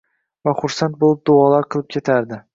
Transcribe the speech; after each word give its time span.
va 0.47 0.53
xursand 0.61 0.97
bo'lib, 1.03 1.21
duolar 1.31 1.69
qilib 1.75 1.91
ketardi. 1.99 2.43